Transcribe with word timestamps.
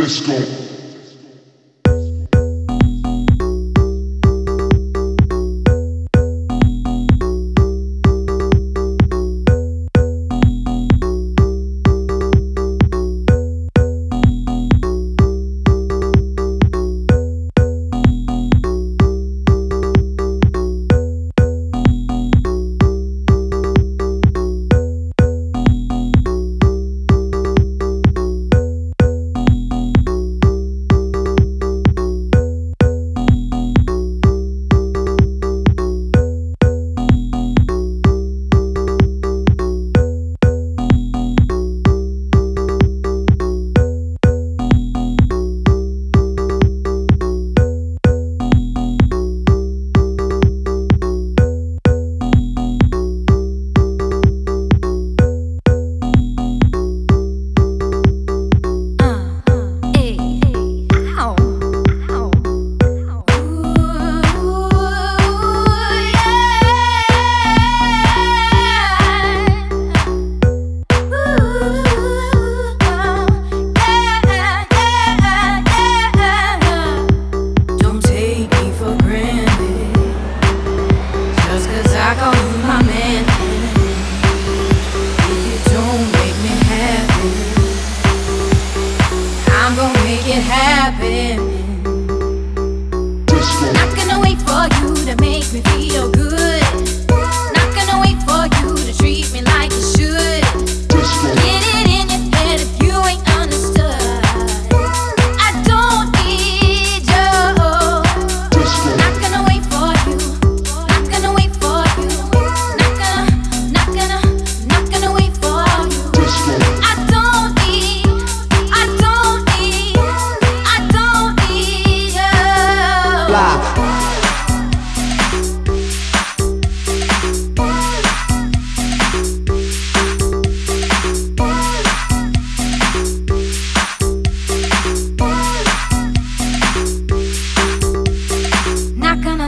Disco. 0.00 0.69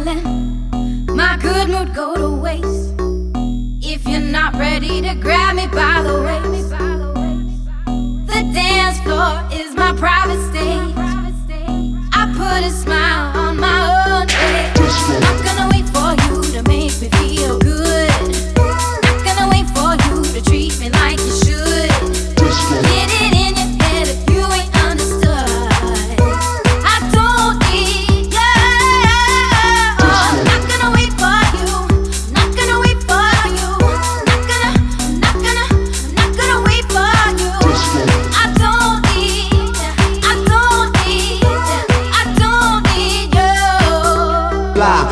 my 0.04 1.38
good 1.40 1.68
mood 1.68 1.94
go 1.94 2.14
to 2.16 2.28
waste. 2.28 2.94
If 3.84 4.06
you're 4.08 4.20
not 4.20 4.54
ready 4.54 5.00
to 5.00 5.14
grab 5.14 5.54
me 5.54 5.68
by 5.68 6.02
the 6.02 6.20
waist. 6.22 6.51
fly. 44.82 45.03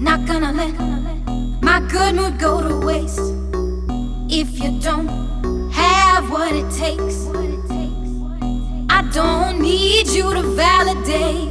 Not 0.00 0.26
gonna 0.26 0.52
let 0.52 0.74
my 1.62 1.80
good 1.92 2.14
mood 2.14 2.38
go 2.38 2.52
to 2.66 2.74
waste 2.86 3.28
if 4.40 4.48
you 4.62 4.70
don't 4.80 5.08
have 5.72 6.30
what 6.30 6.52
it 6.54 6.68
takes. 6.70 7.18
I 8.96 9.00
don't 9.12 9.60
need 9.60 10.06
you 10.08 10.32
to 10.38 10.42
validate 10.42 11.50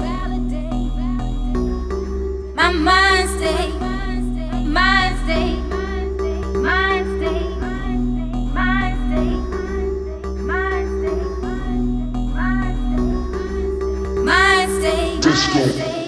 my 2.56 2.72
mind 2.72 3.30
state. 3.30 3.93
disco. 15.24 16.03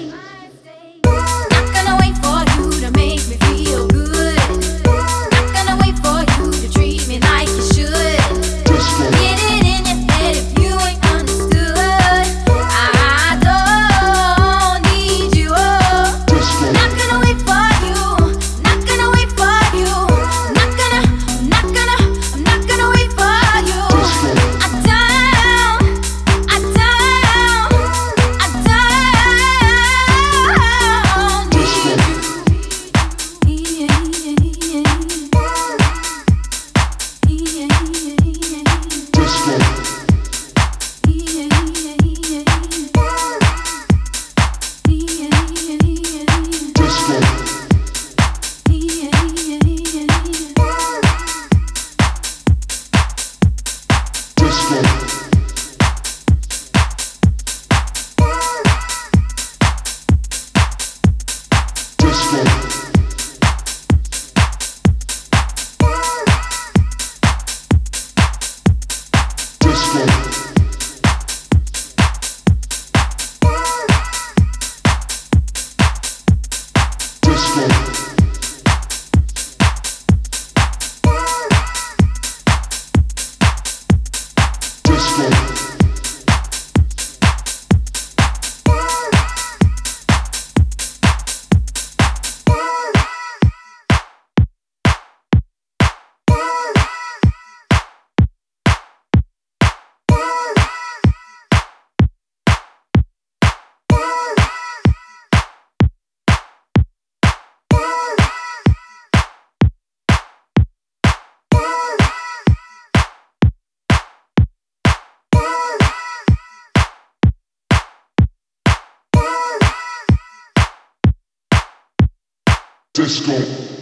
Disco. 122.96 123.74